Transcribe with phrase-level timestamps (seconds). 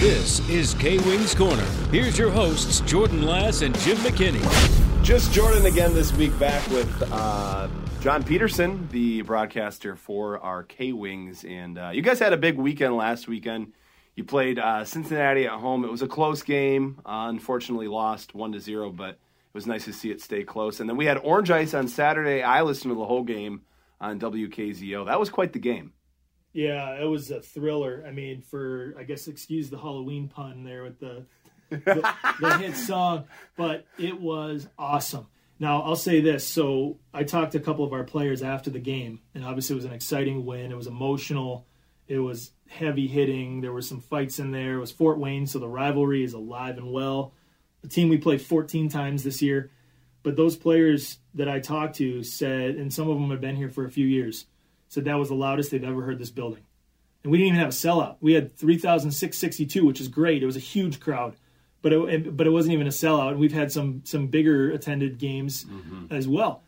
[0.00, 1.66] This is K Wings Corner.
[1.92, 5.04] Here's your hosts, Jordan Lass and Jim McKinney.
[5.04, 7.68] Just Jordan again this week, back with uh,
[8.00, 11.44] John Peterson, the broadcaster for our K Wings.
[11.44, 13.74] And uh, you guys had a big weekend last weekend.
[14.16, 15.84] You played uh, Cincinnati at home.
[15.84, 17.02] It was a close game.
[17.04, 19.18] Uh, unfortunately, lost one to zero, but it
[19.52, 20.80] was nice to see it stay close.
[20.80, 22.42] And then we had Orange Ice on Saturday.
[22.42, 23.60] I listened to the whole game
[24.00, 25.04] on WKZO.
[25.04, 25.92] That was quite the game.
[26.52, 28.04] Yeah, it was a thriller.
[28.06, 31.24] I mean, for I guess excuse the Halloween pun there with the
[31.70, 33.24] the, the hit song,
[33.56, 35.28] but it was awesome.
[35.60, 38.80] Now I'll say this: so I talked to a couple of our players after the
[38.80, 40.72] game, and obviously it was an exciting win.
[40.72, 41.66] It was emotional.
[42.08, 43.60] It was heavy hitting.
[43.60, 44.74] There were some fights in there.
[44.74, 47.34] It was Fort Wayne, so the rivalry is alive and well.
[47.82, 49.70] The team we played 14 times this year,
[50.24, 53.70] but those players that I talked to said, and some of them have been here
[53.70, 54.46] for a few years
[54.90, 56.64] said that was the loudest they've ever heard this building.
[57.22, 58.16] And we didn't even have a sellout.
[58.20, 60.42] We had 3,662, which is great.
[60.42, 61.36] It was a huge crowd,
[61.80, 63.30] but it, but it wasn't even a sellout.
[63.30, 66.12] And we've had some some bigger attended games mm-hmm.
[66.12, 66.64] as well.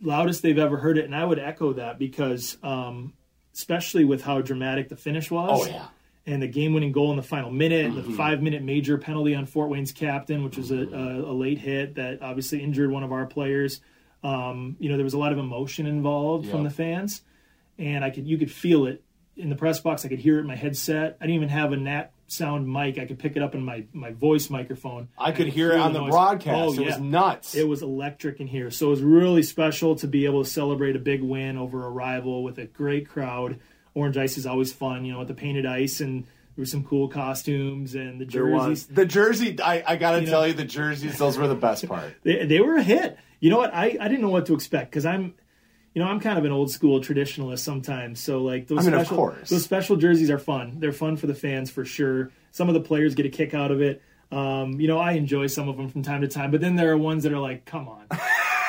[0.00, 3.14] Loudest they've ever heard it, and I would echo that because, um,
[3.54, 5.60] especially with how dramatic the finish was.
[5.62, 5.88] Oh yeah.
[6.28, 8.10] And the game-winning goal in the final minute, mm-hmm.
[8.10, 11.94] the five-minute major penalty on Fort Wayne's captain, which was a, a, a late hit
[11.94, 13.80] that obviously injured one of our players.
[14.24, 16.52] Um, you know, there was a lot of emotion involved yep.
[16.52, 17.22] from the fans
[17.78, 19.02] and I could you could feel it
[19.36, 20.04] in the press box.
[20.04, 21.16] I could hear it in my headset.
[21.20, 22.98] I didn't even have a nat sound mic.
[22.98, 25.08] I could pick it up in my, my voice microphone.
[25.18, 26.56] I could hear it on the, the broadcast.
[26.56, 26.86] Oh, it yeah.
[26.86, 27.54] was nuts.
[27.54, 28.70] It was electric in here.
[28.70, 31.90] So it was really special to be able to celebrate a big win over a
[31.90, 33.60] rival with a great crowd.
[33.94, 36.84] Orange ice is always fun, you know, with the painted ice and there were some
[36.84, 38.86] cool costumes and the jerseys.
[38.86, 41.86] The jersey, I, I got to tell know, you, the jerseys, those were the best
[41.88, 42.14] part.
[42.22, 43.18] they, they were a hit.
[43.40, 43.74] You know what?
[43.74, 45.34] I, I didn't know what to expect because I'm–
[45.96, 48.20] you know, I'm kind of an old school traditionalist sometimes.
[48.20, 50.78] So like those I mean, special those special jerseys are fun.
[50.78, 52.30] They're fun for the fans for sure.
[52.52, 54.02] Some of the players get a kick out of it.
[54.30, 56.92] Um, you know, I enjoy some of them from time to time, but then there
[56.92, 58.04] are ones that are like, come on.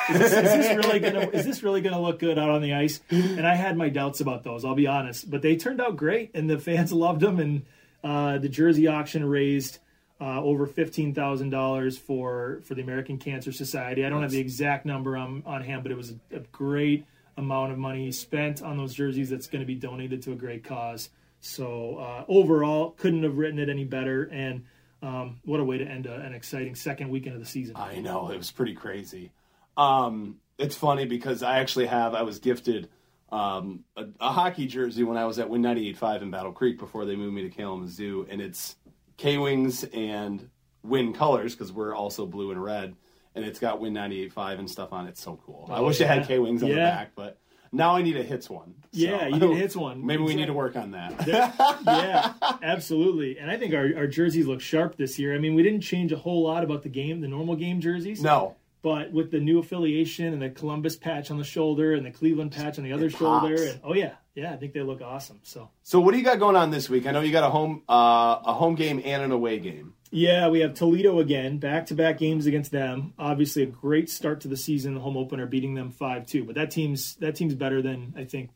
[0.09, 2.73] Is this, is this, really gonna is this really gonna look good out on the
[2.73, 3.01] ice?
[3.09, 4.63] And I had my doubts about those.
[4.63, 7.41] I'll be honest, but they turned out great, and the fans loved them.
[7.41, 7.65] And
[8.05, 9.79] uh, the jersey auction raised
[10.21, 14.05] uh, over fifteen thousand dollars for for the American Cancer Society.
[14.05, 17.05] I don't have the exact number on on hand, but it was a, a great
[17.37, 20.63] amount of money spent on those jerseys that's going to be donated to a great
[20.63, 21.09] cause.
[21.39, 24.23] So uh, overall, couldn't have written it any better.
[24.23, 24.65] And
[25.01, 27.75] um, what a way to end a, an exciting second weekend of the season.
[27.77, 29.31] I know it was pretty crazy.
[29.77, 32.89] Um, it's funny because I actually have I was gifted
[33.31, 37.05] um, a, a, hockey jersey when I was at Win 98.5 in Battle Creek before
[37.05, 38.77] they moved me to Kalamazoo, and it's
[39.17, 40.49] K Wings and
[40.81, 42.95] Win colors because we're also blue and red
[43.37, 45.11] and it's got Win 98.5 and stuff on it.
[45.11, 45.67] It's so cool.
[45.69, 46.11] Oh, I wish yeah.
[46.11, 46.75] it had K Wings on yeah.
[46.75, 47.37] the back, but
[47.71, 48.75] now I need a hits one.
[48.91, 48.99] So.
[48.99, 49.99] Yeah, you need a hits one.
[50.05, 50.35] Maybe exactly.
[50.35, 51.27] we need to work on that.
[51.85, 53.37] yeah, absolutely.
[53.37, 55.35] And I think our, our jerseys look sharp this year.
[55.35, 58.21] I mean, we didn't change a whole lot about the game, the normal game jerseys.
[58.21, 58.55] No.
[58.87, 62.53] But with the new affiliation and the Columbus patch on the shoulder and the Cleveland
[62.53, 65.41] patch on the other shoulder, and oh yeah, yeah, I think they look awesome.
[65.43, 67.05] So, so what do you got going on this week?
[67.05, 69.93] I know you got a home uh, a home game and an away game.
[70.09, 73.13] Yeah, we have Toledo again, back to back games against them.
[73.19, 76.45] Obviously, a great start to the season, the home opener, beating them five two.
[76.45, 78.51] But that team's that team's better than I think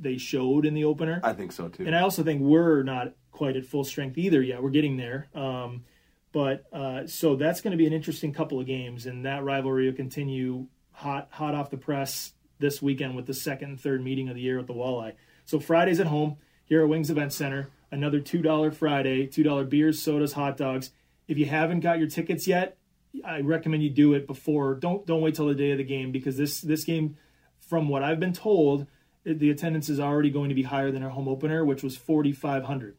[0.00, 1.20] they showed in the opener.
[1.22, 1.86] I think so too.
[1.86, 4.60] And I also think we're not quite at full strength either yet.
[4.60, 5.28] We're getting there.
[5.32, 5.84] Um,
[6.36, 9.86] but uh, so that's going to be an interesting couple of games, and that rivalry
[9.86, 14.28] will continue hot hot off the press this weekend with the second and third meeting
[14.28, 15.14] of the year with the Walleye.
[15.46, 16.36] So Fridays at home
[16.66, 20.90] here at Wings Event Center another $2 Friday, $2 beers, sodas, hot dogs.
[21.26, 22.76] If you haven't got your tickets yet,
[23.24, 24.74] I recommend you do it before.
[24.74, 27.16] Don't don't wait till the day of the game because this this game,
[27.60, 28.86] from what I've been told,
[29.24, 32.96] the attendance is already going to be higher than our home opener, which was 4,500.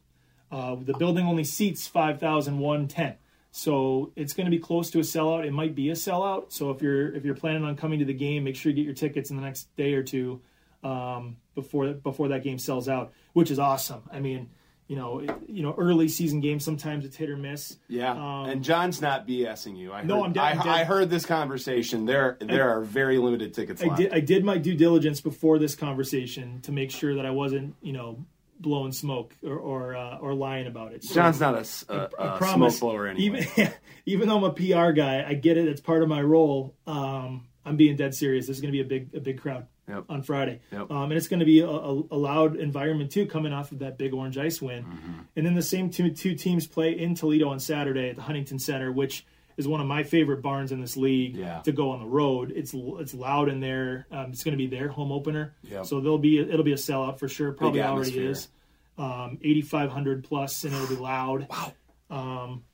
[0.50, 3.16] Uh, the building only seats 5,110,
[3.50, 5.46] so it's going to be close to a sellout.
[5.46, 6.52] It might be a sellout.
[6.52, 8.84] So if you're if you're planning on coming to the game, make sure you get
[8.84, 10.40] your tickets in the next day or two
[10.84, 14.02] um, before before that game sells out, which is awesome.
[14.12, 14.50] I mean
[14.88, 16.64] you know, you know, early season games.
[16.64, 17.76] Sometimes it's hit or miss.
[17.88, 19.92] Yeah, um, and John's not BSing you.
[19.92, 20.56] I heard, no, I'm dead.
[20.58, 22.06] I, I, heard this conversation.
[22.06, 23.82] There, there I, are very limited tickets.
[23.82, 27.30] I did, I did my due diligence before this conversation to make sure that I
[27.30, 28.24] wasn't, you know,
[28.60, 31.04] blowing smoke or or, uh, or lying about it.
[31.04, 33.46] So John's not a, a, a promise, smoke blower anyway.
[33.56, 33.72] Even
[34.06, 35.68] even though I'm a PR guy, I get it.
[35.68, 36.74] It's part of my role.
[36.86, 38.46] Um, I'm being dead serious.
[38.46, 40.04] This is going to be a big a big crowd yep.
[40.08, 40.90] on Friday, yep.
[40.90, 43.80] um, and it's going to be a, a, a, loud environment too, coming off of
[43.80, 44.84] that big Orange Ice win.
[44.84, 45.12] Mm-hmm.
[45.36, 48.58] And then the same two two teams play in Toledo on Saturday at the Huntington
[48.58, 49.26] Center, which
[49.58, 51.60] is one of my favorite barns in this league yeah.
[51.60, 52.52] to go on the road.
[52.54, 54.06] It's it's loud in there.
[54.10, 55.84] Um, it's going to be their home opener, yep.
[55.84, 57.52] so there'll be it'll be a sellout for sure.
[57.52, 58.48] Probably already is.
[58.96, 61.46] Um, 8,500 plus, and it'll be loud.
[61.48, 61.72] Wow.
[62.10, 62.64] Um,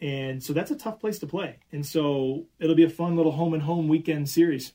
[0.00, 1.58] and so that's a tough place to play.
[1.72, 4.72] And so it'll be a fun little home and home weekend series.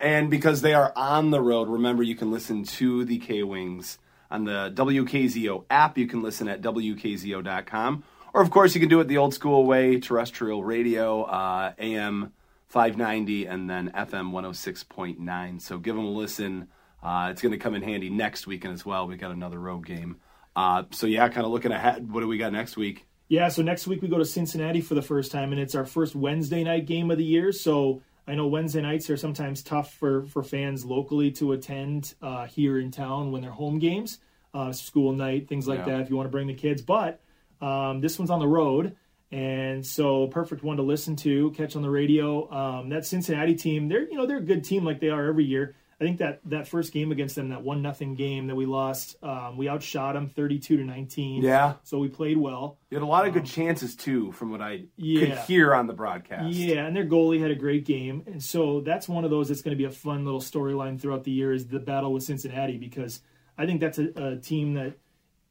[0.00, 3.98] And because they are on the road, remember you can listen to the K Wings
[4.30, 5.98] on the WKZO app.
[5.98, 8.04] You can listen at WKZO.com.
[8.32, 12.32] Or, of course, you can do it the old school way terrestrial radio, uh, AM
[12.68, 15.60] 590, and then FM 106.9.
[15.60, 16.68] So give them a listen.
[17.02, 19.06] Uh, it's going to come in handy next weekend as well.
[19.06, 20.16] we got another road game.
[20.54, 22.10] Uh, so, yeah, kind of looking ahead.
[22.12, 23.06] What do we got next week?
[23.28, 25.86] Yeah, so next week we go to Cincinnati for the first time, and it's our
[25.86, 27.52] first Wednesday night game of the year.
[27.52, 32.46] So I know Wednesday nights are sometimes tough for, for fans locally to attend uh,
[32.46, 34.18] here in town when they're home games,
[34.52, 35.84] uh, school night, things like Yeah.
[35.96, 36.82] that, if you want to bring the kids.
[36.82, 37.20] But
[37.60, 38.96] um, this one's on the road,
[39.30, 42.50] and so perfect one to listen to, catch on the radio.
[42.50, 45.44] Um, that Cincinnati team, they're you know they're a good team like they are every
[45.44, 45.76] year.
[46.00, 49.22] I think that that first game against them, that one nothing game that we lost,
[49.22, 51.42] um, we outshot them thirty two to nineteen.
[51.42, 51.74] Yeah.
[51.82, 52.78] So we played well.
[52.88, 55.92] You had a lot of good chances, too, from what I could hear on the
[55.92, 56.54] broadcast.
[56.54, 59.60] Yeah, and their goalie had a great game, and so that's one of those that's
[59.60, 62.78] going to be a fun little storyline throughout the year is the battle with Cincinnati
[62.78, 63.20] because
[63.58, 64.94] I think that's a, a team that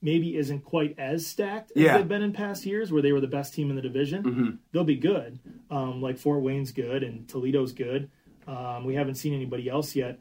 [0.01, 1.97] maybe isn't quite as stacked as Yeah.
[1.97, 4.59] they've been in past years, where they were the best team in the division.
[4.71, 8.09] They'll be good, um, like Fort Wayne's good and Toledo's good.
[8.47, 10.19] Um, we haven't seen anybody else yet,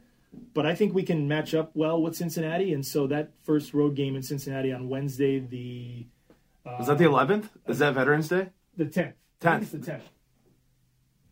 [0.53, 3.95] but I think we can match up well with Cincinnati, and so that first road
[3.95, 6.05] game in Cincinnati on Wednesday, the
[6.79, 7.49] Is that the 11th?
[7.67, 8.49] Is that Veterans Day?
[8.77, 9.71] the tenth, Tenth.
[9.71, 10.03] the tenth.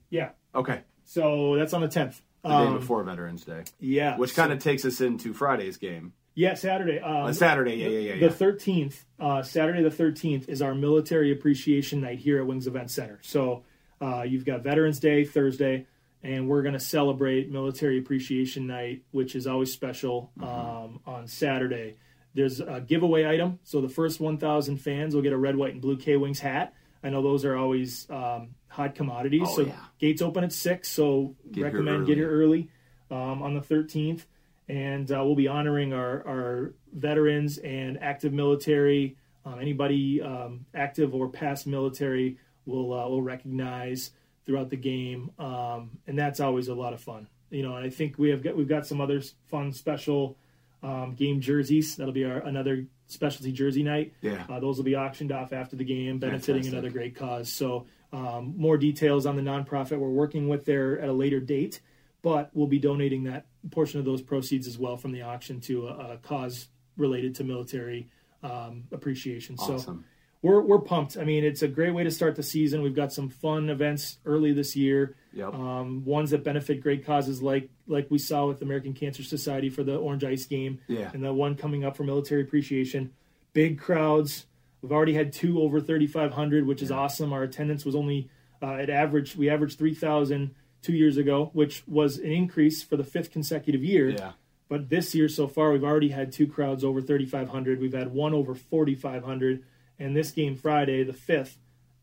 [0.10, 0.82] Yeah, Okay.
[1.04, 2.22] so that's on the tenth.
[2.44, 3.64] The day before Veterans Day.
[3.80, 6.14] Yeah, Which so- kind of takes us into Friday's game.
[6.38, 7.00] Yeah Saturday.
[7.00, 8.28] Um, Uh, Saturday, yeah, yeah, yeah.
[8.28, 12.92] The thirteenth, uh, Saturday the thirteenth is our military appreciation night here at Wings Event
[12.92, 13.20] Center.
[13.24, 13.64] So
[14.02, 15.88] uh, you've got Veterans Day Thursday,
[16.24, 20.44] and we're going to celebrate Military Appreciation Night, which is always special Mm-hmm.
[20.46, 21.98] um, on Saturday.
[22.36, 25.82] There's a giveaway item, so the first 1,000 fans will get a red, white, and
[25.82, 26.74] blue K Wings hat.
[27.04, 29.42] I know those are always um, hot commodities.
[29.46, 29.76] Oh, so yeah.
[29.98, 32.70] gates open at six, so Get here recommend get here early
[33.10, 34.26] um, on the 13th,
[34.68, 39.18] and uh, we'll be honoring our, our veterans and active military.
[39.46, 44.12] Um, anybody um, active or past military will uh, will recognize
[44.46, 47.28] throughout the game, um, and that's always a lot of fun.
[47.50, 50.38] You know, and I think we have got we've got some other fun special
[50.84, 51.96] um, game jerseys.
[51.96, 54.14] That'll be our another specialty jersey night.
[54.22, 54.44] Yeah.
[54.50, 56.74] uh, those will be auctioned off after the game, benefiting Fantastic.
[56.74, 57.50] another great cause.
[57.50, 61.80] So um, more details on the nonprofit we're working with there at a later date,
[62.28, 65.88] but we'll be donating that portion of those proceeds as well from the auction to
[65.88, 68.10] a, a cause related to military
[68.44, 69.58] um, appreciation.
[69.58, 70.00] So
[70.42, 71.16] we're we're pumped.
[71.18, 72.82] I mean, it's a great way to start the season.
[72.82, 75.16] We've got some fun events early this year.
[75.34, 75.54] Yep.
[75.54, 79.70] Um, ones that benefit great causes, like like we saw with the American Cancer Society
[79.70, 81.10] for the Orange Ice game, Yeah.
[81.14, 83.14] and the one coming up for military appreciation.
[83.54, 84.46] Big crowds.
[84.82, 87.32] We've already had two over 3,500, which is awesome.
[87.34, 88.30] Our attendance was only
[88.62, 89.36] uh, at average.
[89.36, 94.10] We averaged 3,000 two years ago, which was an increase for the fifth consecutive year.
[94.10, 94.34] Yeah.
[94.70, 97.80] But this year so far, we've already had two crowds over 3,500.
[97.80, 99.64] We've had one over 4,500.
[100.00, 101.56] And this game Friday, the 5th,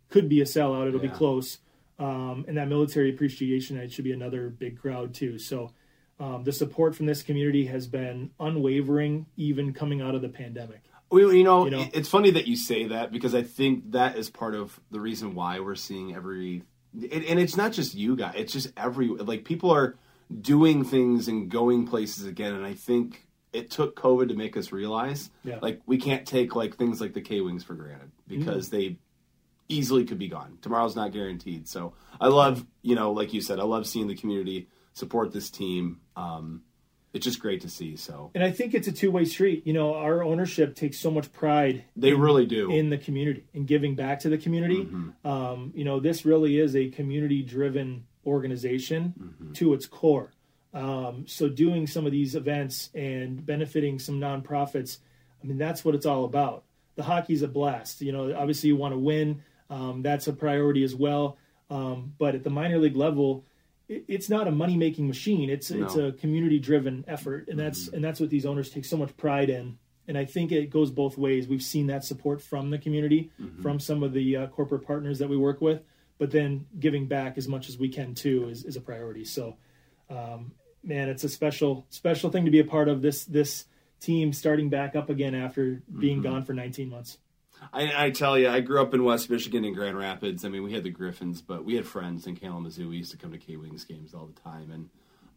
[0.09, 0.89] could be a sellout.
[0.89, 1.11] It'll Yeah.
[1.11, 1.59] be close.
[1.99, 5.39] Um, and that military appreciation night should be another big crowd, too.
[5.39, 5.73] So
[6.19, 10.81] um, the support from this community has been unwavering, even coming out of the pandemic.
[11.11, 11.87] Well, you know, You know?
[11.93, 15.35] it's funny that you say that because I think that is part of the reason
[15.35, 16.63] why we're seeing every,
[17.01, 19.97] it, and it's not just you guys; it's just every like people are
[20.41, 24.73] doing things and going places again, and I think it took COVID to make us
[24.73, 25.59] realize, Yeah.
[25.63, 28.97] like we can't take like things like the K wings for granted because they
[29.69, 30.59] easily could be gone.
[30.61, 31.69] Tomorrow's not guaranteed.
[31.69, 35.51] So I love, you know, like you said, I love seeing the community support this
[35.51, 36.01] team.
[36.17, 36.63] Um,
[37.15, 37.97] it's just great to see.
[37.97, 39.67] So And I think it's a two way street.
[39.67, 42.71] You know, our ownership takes so much pride they really do.
[42.71, 44.89] in the community and giving back to the community.
[45.25, 50.33] Um, you know, this really is a community driven organization to its core.
[50.75, 54.99] Um, so doing some of these events and benefiting some nonprofits,
[55.43, 56.65] I mean, that's what it's all about.
[56.97, 58.01] The hockey's a blast.
[58.01, 59.43] You know, obviously you want to win.
[59.71, 61.39] Um, that's a priority as well.
[61.71, 63.45] Um, but at the minor league level,
[63.89, 65.51] it's not a money making machine.
[65.51, 68.97] It's it's a community driven effort, and that's and that's what these owners take so
[68.97, 69.79] much pride in.
[70.07, 71.49] And I think it goes both ways.
[71.49, 73.31] We've seen that support from the community,
[73.63, 75.83] from some of the uh, corporate partners that we work with,
[76.19, 79.25] but then giving back as much as we can too is, is a priority.
[79.25, 79.57] So,
[80.11, 83.03] um, man, it's a special special thing to be a part of.
[83.03, 83.67] This this
[84.01, 87.19] team starting back up again after being gone for 19 months.
[87.73, 90.45] I, I tell you, I grew up in West Michigan in Grand Rapids.
[90.45, 92.89] I mean, we had the Griffins, but we had friends in Kalamazoo.
[92.89, 94.91] We used to come to K Wings games all the time, and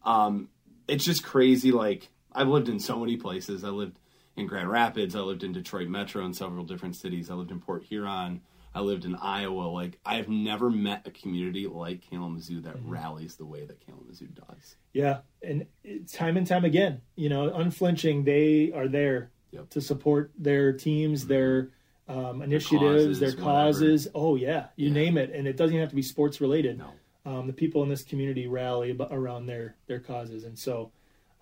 [0.04, 0.48] um,
[0.86, 1.72] it's just crazy.
[1.72, 3.64] Like I've lived in so many places.
[3.64, 3.98] I lived
[4.36, 5.16] in Grand Rapids.
[5.16, 7.30] I lived in Detroit Metro in several different cities.
[7.30, 8.40] I lived in Port Huron.
[8.74, 9.62] I lived in Iowa.
[9.62, 12.90] Like I have never met a community like Kalamazoo that mm-hmm.
[12.90, 14.76] rallies the way that Kalamazoo does.
[14.92, 15.66] Yeah, and
[16.12, 19.70] time and time again, you know, unflinching, they are there yep.
[19.70, 21.28] to support their teams, mm-hmm.
[21.28, 21.68] their
[22.08, 23.34] um, initiatives, their causes.
[23.34, 24.08] Their causes.
[24.14, 24.94] Oh yeah, you yeah.
[24.94, 26.78] name it, and it doesn't even have to be sports related.
[26.78, 26.92] No.
[27.26, 30.92] Um, the people in this community rally around their their causes, and so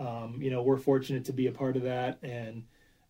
[0.01, 2.65] um, you know we're fortunate to be a part of that, and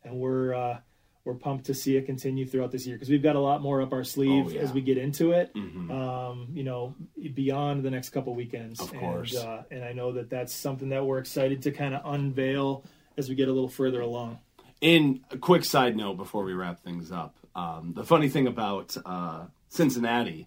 [0.05, 0.79] and we're uh,
[1.27, 3.83] we're pumped to see it continue throughout this year because we've got a lot more
[3.83, 4.61] up our sleeve oh, yeah.
[4.61, 5.53] as we get into it.
[5.55, 5.91] Mm-hmm.
[5.91, 6.95] Um, you know,
[7.35, 8.81] beyond the next couple weekends.
[8.81, 9.35] Of course.
[9.35, 12.85] And, uh, and I know that that's something that we're excited to kind of unveil
[13.17, 14.39] as we get a little further along.
[14.81, 18.97] In a quick side note before we wrap things up, um, the funny thing about
[19.05, 20.47] uh, Cincinnati,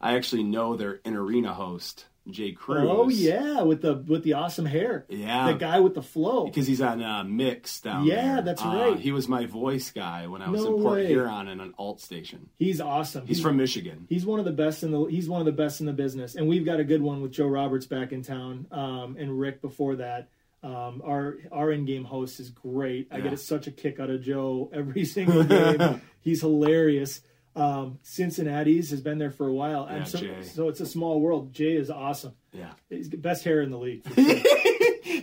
[0.00, 2.88] I actually know their in arena host Jay Cruz.
[2.88, 5.04] Oh yeah, with the with the awesome hair.
[5.08, 6.46] Yeah, the guy with the flow.
[6.46, 8.42] Because he's on uh, Mix down yeah, there.
[8.42, 8.98] that's uh, right.
[8.98, 11.06] He was my voice guy when I was no in Port way.
[11.08, 12.48] Huron in an alt station.
[12.56, 13.26] He's awesome.
[13.26, 14.06] He's, he's, from Michigan.
[14.08, 15.04] He's one of the best in the.
[15.04, 17.32] He's one of the best in the business, and we've got a good one with
[17.32, 20.28] Joe Roberts back in town, um, and Rick before that.
[20.66, 23.06] Um, our our in game host is great.
[23.12, 23.28] I yeah.
[23.28, 26.02] get such a kick out of Joe every single game.
[26.20, 27.20] he's hilarious.
[27.54, 29.86] Um, Cincinnati's has been there for a while.
[29.88, 31.52] Yeah, so, so it's a small world.
[31.52, 32.34] Jay is awesome.
[32.52, 34.04] Yeah, he's the best hair in the league.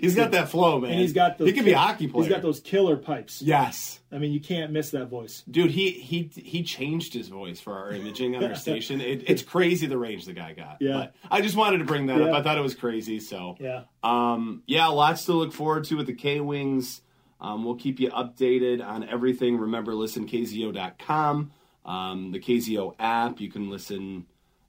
[0.03, 0.91] he's got that flow, man.
[0.91, 1.47] And he's got those.
[1.47, 2.23] He can be a hockey player.
[2.23, 3.41] He's got those killer pipes.
[3.41, 3.99] Yes.
[4.11, 5.71] I mean, you can't miss that voice, dude.
[5.71, 9.01] He he he changed his voice for our imaging on our station.
[9.01, 10.77] It, it's crazy the range the guy got.
[10.79, 10.93] Yeah.
[10.93, 12.25] But I just wanted to bring that yeah.
[12.25, 12.33] up.
[12.35, 13.19] I thought it was crazy.
[13.19, 13.83] So yeah.
[14.03, 14.63] Um.
[14.67, 14.87] Yeah.
[14.87, 17.01] Lots to look forward to with the K Wings.
[17.41, 19.57] Um, we'll keep you updated on everything.
[19.57, 21.51] Remember, listen kzo.com.
[21.85, 24.25] Um, the KZO app, you can listen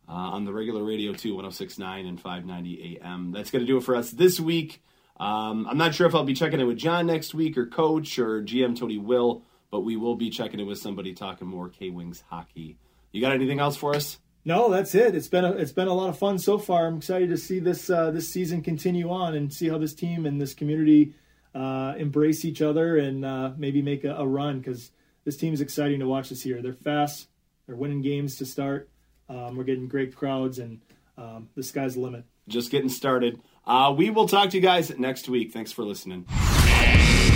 [0.09, 3.33] uh, on the regular radio too, 1069 and 590 AM.
[3.33, 4.83] That's going to do it for us this week.
[5.19, 8.19] Um, I'm not sure if I'll be checking in with John next week or Coach
[8.19, 11.91] or GM Tony Will, but we will be checking in with somebody talking more K
[11.91, 12.77] Wings hockey.
[13.13, 14.19] You got anything else for us?
[14.45, 15.15] No, that's it.
[15.15, 16.87] It's been a, it's been a lot of fun so far.
[16.87, 20.27] I'm excited to see this uh, this season continue on and see how this team
[20.27, 21.15] and this community
[21.55, 24.91] uh, embrace each other and uh, maybe make a, a run because
[25.25, 26.61] this team is exciting to watch this year.
[26.61, 27.29] They're fast.
[27.67, 28.91] They're winning games to start.
[29.29, 30.83] Um, we're getting great crowds, and
[31.17, 32.25] um, the sky's the limit.
[32.47, 33.41] Just getting started.
[33.67, 35.53] Uh, we will talk to you guys next week.
[35.53, 36.27] Thanks for listening.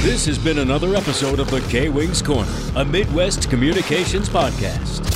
[0.03, 5.08] This has been another episode of the K Wings Corner, a Midwest communications podcast.